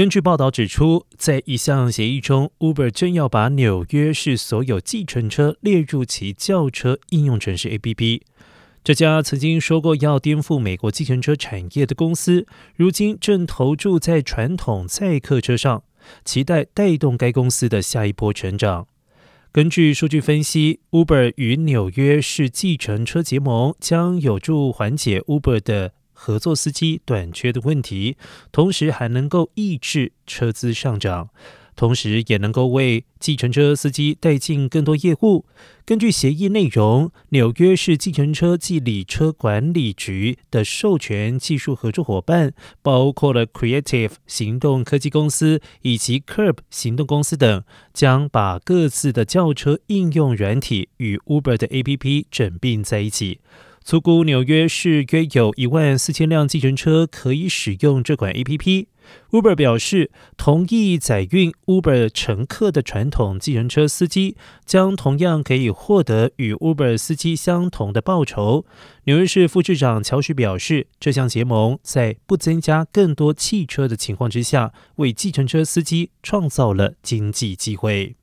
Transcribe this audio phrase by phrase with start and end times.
[0.00, 8.22] 根据报道指出，在一项协议中，Uber 正要把纽约市所有计程车列入其轿车应用程式 APP。
[8.82, 15.82] 这家曾经说过要颠覆美国计程车产业的公司，如今正投注在传统载客车上，
[16.24, 18.86] 期待带动该公司的下一波成长。
[19.52, 25.92] 根据数据分析，Uber 与纽约市计程车结盟，将有助缓解 Uber 的。
[26.22, 28.18] 合作司机短缺的问题，
[28.52, 31.30] 同时还能够抑制车资上涨，
[31.74, 35.46] 同时也能够为计程车司机带进更多业务。
[35.86, 42.52] 根据协议内容，纽约市计程车及理车管理局的授权技术合作伙伴
[42.82, 47.64] 包括了 Creative 行动科技公司以及 Curb 行动公司等，
[47.94, 53.40] 将把各自的轿车应用软体与 Uber 的 APP 整并在一起。
[53.90, 58.86] 粗估纽约市约有一万四千辆计程车可以使用这款 A P P。
[59.32, 68.64] Uber 表示，同意载运 Uber 乘客的传统计程车司机将同样可以获得与 Uber 司机相同的报酬。
[69.06, 78.14] 纽约市副市长乔许表示，这项结盟在不增加更多汽车的情况之下，为计程车司机创造了经济机会。